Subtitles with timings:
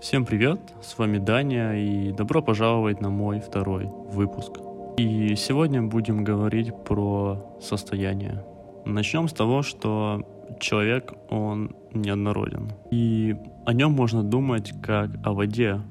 [0.00, 4.52] Всем привет, с вами Даня и добро пожаловать на мой второй выпуск.
[4.96, 8.42] И сегодня будем говорить про состояние.
[8.86, 10.26] Начнем с того, что
[10.58, 12.72] человек, он неоднороден.
[12.90, 15.82] И о нем можно думать как о воде,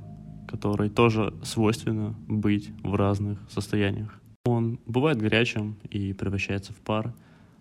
[0.48, 4.20] которой тоже свойственно быть в разных состояниях.
[4.44, 7.14] Он бывает горячим и превращается в пар,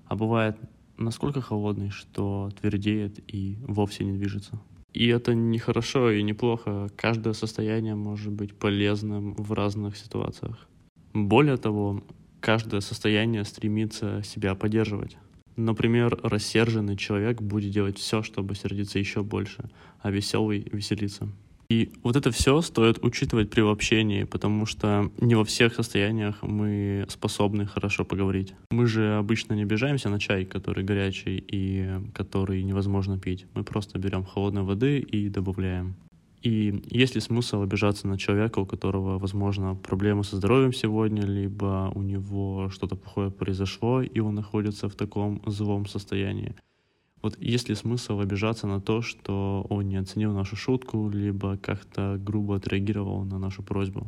[0.07, 0.57] а бывает
[0.97, 4.59] насколько холодный, что твердеет и вовсе не движется.
[4.93, 6.89] И это не хорошо и не плохо.
[6.97, 10.67] Каждое состояние может быть полезным в разных ситуациях.
[11.13, 12.03] Более того,
[12.41, 15.17] каждое состояние стремится себя поддерживать.
[15.57, 21.29] Например, рассерженный человек будет делать все, чтобы сердиться еще больше, а веселый веселиться.
[21.71, 27.05] И вот это все стоит учитывать при общении, потому что не во всех состояниях мы
[27.11, 28.55] способны хорошо поговорить.
[28.71, 33.45] Мы же обычно не обижаемся на чай, который горячий и который невозможно пить.
[33.55, 35.97] Мы просто берем холодной воды и добавляем.
[36.41, 41.93] И есть ли смысл обижаться на человека, у которого, возможно, проблемы со здоровьем сегодня, либо
[41.95, 46.55] у него что-то плохое произошло, и он находится в таком злом состоянии?
[47.23, 52.17] Вот есть ли смысл обижаться на то, что он не оценил нашу шутку, либо как-то
[52.19, 54.07] грубо отреагировал на нашу просьбу?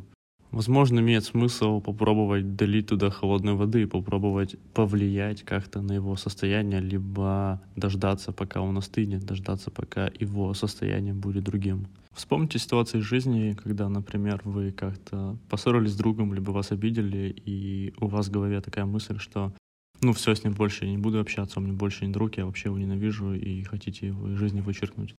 [0.51, 6.81] Возможно, имеет смысл попробовать долить туда холодной воды и попробовать повлиять как-то на его состояние,
[6.81, 11.87] либо дождаться, пока он остынет, дождаться, пока его состояние будет другим.
[12.13, 17.95] Вспомните ситуации из жизни, когда, например, вы как-то поссорились с другом, либо вас обидели, и
[18.01, 19.53] у вас в голове такая мысль, что
[20.01, 22.47] ну все, с ним больше я не буду общаться, он мне больше не друг, я
[22.47, 25.15] вообще его ненавижу и хотите его из жизни вычеркнуть.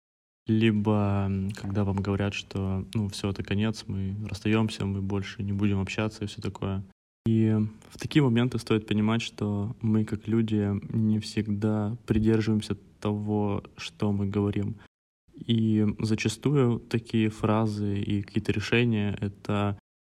[0.47, 5.79] Либо когда вам говорят, что ну все, это конец, мы расстаемся, мы больше не будем
[5.79, 6.83] общаться и все такое.
[7.27, 7.55] И
[7.89, 14.25] в такие моменты стоит понимать, что мы как люди не всегда придерживаемся того, что мы
[14.25, 14.77] говорим.
[15.45, 19.77] И зачастую такие фразы и какие-то решения— это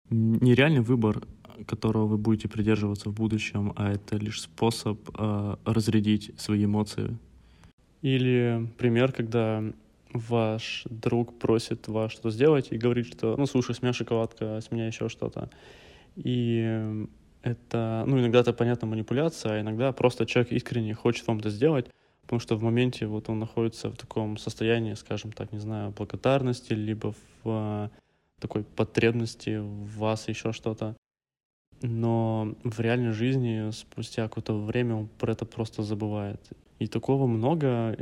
[0.09, 1.23] нереальный выбор
[1.65, 7.17] которого вы будете придерживаться в будущем, а это лишь способ э, разрядить свои эмоции.
[8.01, 9.63] Или пример, когда
[10.13, 14.71] ваш друг просит вас что-то сделать и говорит, что ну слушай, с меня шоколадка, с
[14.71, 15.49] меня еще что-то.
[16.15, 17.07] И
[17.43, 21.89] это, ну, иногда это понятно манипуляция, а иногда просто человек искренне хочет вам это сделать,
[22.21, 26.73] потому что в моменте вот он находится в таком состоянии, скажем так, не знаю, благодарности,
[26.73, 27.13] либо
[27.43, 27.89] в
[28.39, 30.95] такой потребности в вас еще что-то
[31.81, 36.41] но в реальной жизни спустя какое-то время он про это просто забывает.
[36.81, 37.95] И такого много.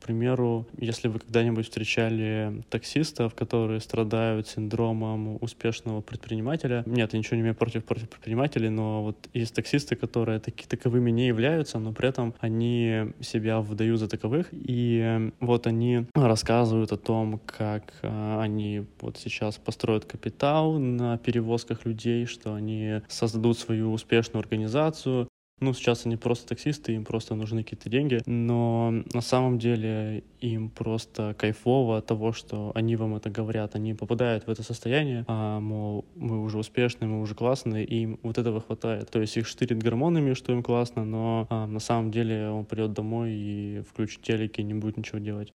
[0.00, 6.84] К примеру, если вы когда-нибудь встречали таксистов, которые страдают синдромом успешного предпринимателя.
[6.86, 11.10] Нет, я ничего не имею против, против предпринимателей, но вот есть таксисты, которые таки, таковыми
[11.10, 14.46] не являются, но при этом они себя выдают за таковых.
[14.52, 21.84] И вот они рассказывают о том, как а, они вот сейчас построят капитал на перевозках
[21.84, 25.28] людей, что они создадут свою успешную организацию,
[25.60, 30.68] ну, сейчас они просто таксисты, им просто нужны какие-то деньги, но на самом деле им
[30.68, 35.60] просто кайфово от того, что они вам это говорят, они попадают в это состояние, а,
[35.60, 39.10] мол, мы уже успешные, мы уже классные, и им вот этого хватает.
[39.10, 42.92] То есть их штырит гормонами, что им классно, но а, на самом деле он придет
[42.92, 45.52] домой и включит телек и не будет ничего делать.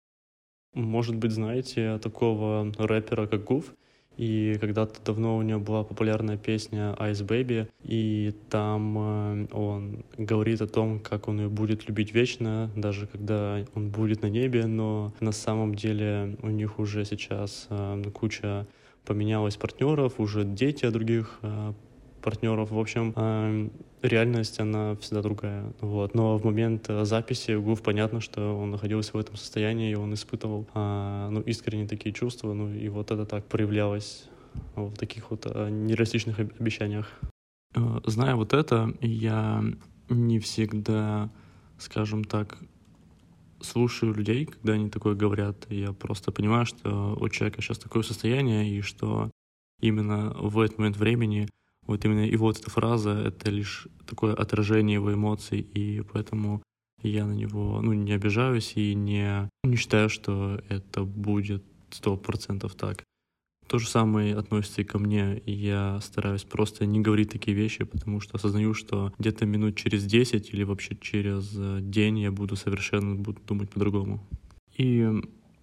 [0.74, 3.74] Может быть, знаете такого рэпера, как Гуф,
[4.17, 10.61] и когда-то давно у него была популярная песня Ice Baby, и там э, он говорит
[10.61, 15.13] о том, как он ее будет любить вечно, даже когда он будет на небе, но
[15.19, 18.67] на самом деле у них уже сейчас э, куча
[19.06, 21.73] поменялось партнеров, уже дети от других э,
[22.22, 22.72] партнеров.
[22.72, 23.69] В общем, э,
[24.01, 25.73] реальность, она всегда другая.
[25.81, 26.13] Вот.
[26.16, 30.13] Но в момент э, записи Гуф понятно, что он находился в этом состоянии, и он
[30.13, 34.29] испытывал а, ну, искренне такие чувства, ну и вот это так проявлялось
[34.75, 37.11] в таких вот а, нереалистичных обещаниях.
[37.75, 39.63] Э, зная вот это, я
[40.09, 41.29] не всегда,
[41.77, 42.57] скажем так,
[43.61, 45.65] слушаю людей, когда они такое говорят.
[45.69, 49.31] Я просто понимаю, что у человека сейчас такое состояние, и что
[49.81, 51.47] именно в этот момент времени
[51.88, 56.62] вот именно и вот эта фраза— это лишь такое отражение его эмоций, и поэтому
[57.01, 62.75] я на него ну, не обижаюсь и не, не считаю, что это будет сто процентов
[62.75, 63.04] так.
[63.68, 65.42] То же самое относится и ко мне.
[65.45, 70.54] Я стараюсь просто не говорить такие вещи, потому что осознаю, что где-то минут через 10
[70.54, 71.51] или вообще через
[71.83, 74.25] день я буду совершенно буду думать по-другому.
[74.78, 75.06] И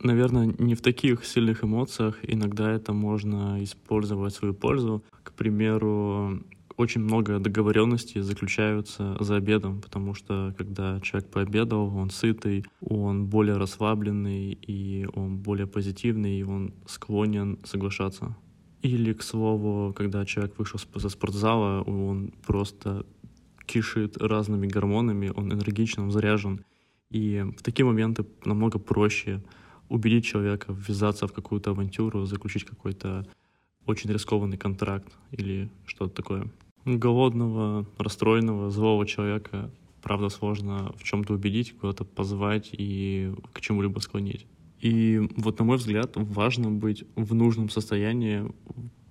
[0.04, 2.18] наверное, не в таких сильных эмоциях.
[2.22, 5.02] Иногда это можно использовать в свою пользу.
[5.22, 6.42] К примеру,
[6.76, 13.56] очень много договоренностей заключаются за обедом, потому что когда человек пообедал, он сытый, он более
[13.56, 18.36] расслабленный, и он более позитивный, и он склонен соглашаться.
[18.82, 23.06] Или, к слову, когда человек вышел со спортзала, он просто
[23.66, 26.64] кишит разными гормонами, он энергичен, он заряжен.
[27.10, 29.42] И в такие моменты намного проще
[29.88, 33.26] убедить человека ввязаться в какую-то авантюру, заключить какой-то
[33.86, 36.50] очень рискованный контракт или что-то такое.
[36.84, 39.70] Голодного, расстроенного, злого человека,
[40.02, 44.46] правда, сложно в чем-то убедить, куда-то позвать и к чему-либо склонить.
[44.80, 48.44] И вот, на мой взгляд, важно быть в нужном состоянии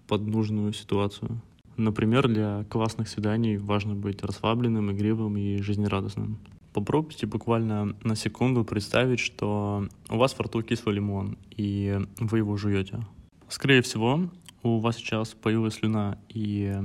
[0.07, 1.41] под нужную ситуацию.
[1.77, 6.37] Например, для классных свиданий важно быть расслабленным, игривым и жизнерадостным.
[6.73, 12.57] Попробуйте буквально на секунду представить, что у вас во рту кислый лимон, и вы его
[12.57, 13.05] жуете.
[13.47, 14.29] Скорее всего,
[14.63, 16.75] у вас сейчас появилась слюна, и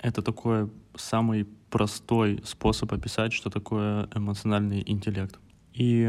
[0.00, 5.38] это такой самый простой способ описать, что такое эмоциональный интеллект.
[5.72, 6.08] И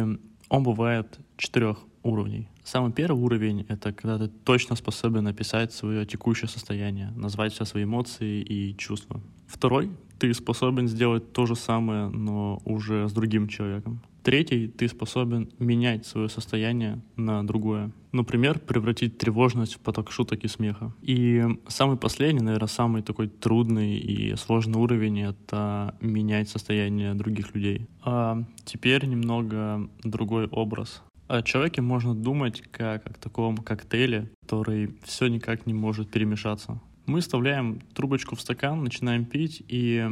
[0.50, 2.48] он бывает четырех уровней.
[2.64, 7.84] Самый первый уровень— это когда ты точно способен описать свое текущее состояние, назвать все свои
[7.84, 9.22] эмоции и чувства.
[9.48, 9.90] Второй—
[10.20, 14.02] ты способен сделать то же самое, но уже с другим человеком.
[14.24, 17.92] Третий, ты способен менять свое состояние на другое.
[18.14, 20.94] Например, превратить тревожность в поток шуток и смеха.
[21.02, 27.88] И самый последний, наверное, самый такой трудный и сложный уровень— это менять состояние других людей.
[28.02, 31.04] А теперь немного другой образ.
[31.33, 36.80] О человеке можно думать как о таком коктейле, который все никак не может перемешаться.
[37.07, 40.09] Мы вставляем трубочку в стакан, начинаем пить, и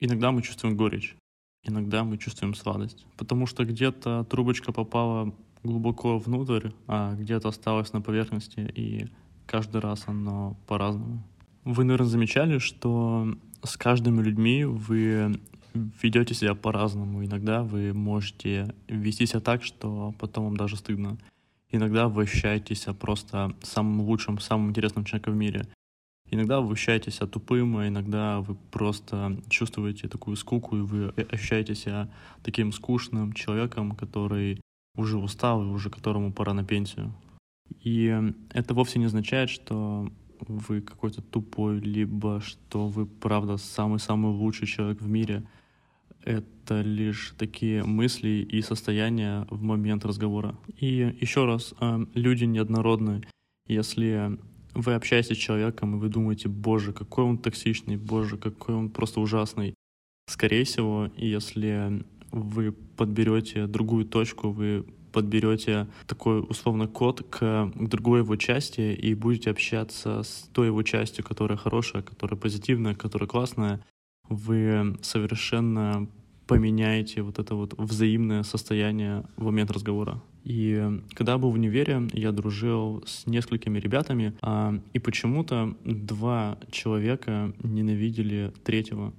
[0.00, 1.16] иногда мы чувствуем горечь
[1.64, 3.06] иногда мы чувствуем сладость.
[3.16, 9.08] Потому что где-то трубочка попала глубоко внутрь, а где-то осталась на поверхности, и
[9.46, 11.22] каждый раз оно по-разному.
[11.64, 15.40] Вы, наверное, замечали, что с каждыми людьми вы
[15.74, 17.24] ведете себя по-разному.
[17.24, 21.18] Иногда вы можете вести себя так, что потом вам даже стыдно.
[21.70, 25.66] Иногда вы ощущаете себя просто самым лучшим, самым интересным человеком в мире.
[26.30, 31.74] Иногда вы ощущаете себя тупым, а иногда вы просто чувствуете такую скуку, и вы ощущаете
[31.74, 32.08] себя
[32.42, 34.60] таким скучным человеком, который
[34.96, 37.12] уже устал и уже которому пора на пенсию.
[37.80, 38.16] И
[38.50, 40.08] это вовсе не означает, что
[40.40, 45.42] вы какой-то тупой, либо что вы, правда, самый-самый лучший человек в мире.
[46.24, 50.56] Это лишь такие мысли и состояния в момент разговора.
[50.80, 53.22] И еще раз, э, люди неоднородны.
[53.66, 54.38] Если
[54.74, 59.20] вы общаетесь с человеком, и вы думаете, боже, какой он токсичный, боже, какой он просто
[59.20, 59.74] ужасный.
[60.26, 67.38] Скорее всего, если вы подберете другую точку, вы подберете такой условно код к,
[67.72, 72.94] к другой его части и будете общаться с той его частью, которая хорошая, которая позитивная,
[72.94, 73.84] которая классная,
[74.28, 76.08] вы совершенно
[76.46, 80.22] поменяете вот это вот взаимное состояние в момент разговора.
[80.44, 87.52] И когда был в универе, я дружил с несколькими ребятами, а, и почему-то два человека
[87.62, 89.14] ненавидели третьего.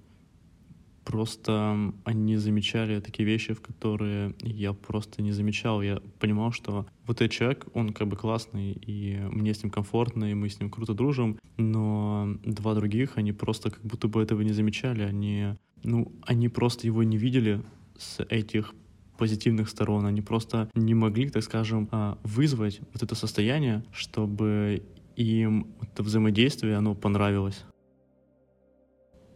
[1.05, 5.83] Просто они замечали такие вещи, в которые я просто не замечал.
[5.83, 10.31] Я понимал, что вот этот человек, он как бы классный, и мне с ним комфортно,
[10.31, 14.41] и мы с ним круто дружим, но два других, они просто как будто бы этого
[14.41, 15.03] не замечали.
[15.03, 15.53] Они,
[15.83, 17.61] ну, они просто его не видели
[17.97, 18.73] с этих
[19.17, 24.83] позитивных сторон, они просто не могли, так скажем, а, вызвать вот это состояние, чтобы
[25.15, 27.63] им это взаимодействие, оно понравилось.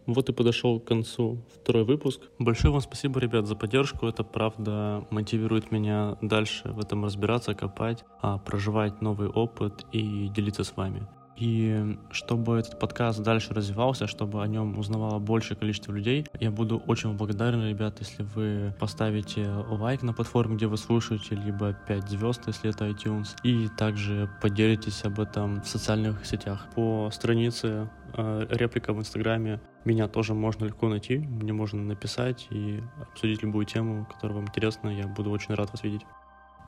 [0.10, 2.20] Вот и подошел к концу второй выпуск.
[2.40, 4.08] Большое вам спасибо, ребят, за поддержку.
[4.08, 10.64] Это правда мотивирует меня дальше в этом разбираться, копать, а, проживать новый опыт и делиться
[10.64, 11.08] с вами.
[11.40, 16.84] И чтобы этот подкаст дальше развивался, чтобы о нем узнавало большее количество людей, я буду
[16.86, 22.42] очень благодарен, ребят, если вы поставите лайк на платформе, где вы слушаете, либо 5 звезд,
[22.48, 26.68] если это iTunes, и также поделитесь об этом в социальных сетях.
[26.76, 33.44] По странице реплика в Инстаграме меня тоже можно легко найти, мне можно написать и обсудить
[33.44, 36.02] любую тему, которая вам интересна, я буду очень рад вас видеть.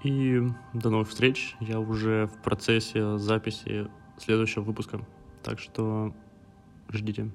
[0.03, 0.41] И
[0.74, 1.55] до новых встреч.
[1.60, 5.00] Я уже в процессе записи следующего выпуска.
[5.43, 6.13] Так что
[6.89, 7.29] ждите.